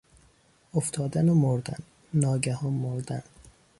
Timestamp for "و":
1.29-1.33